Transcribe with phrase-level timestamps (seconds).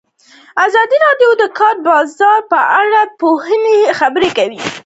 [0.65, 4.59] ازادي راډیو د د کار بازار په اړه د پوهانو څېړنې تشریح کړې.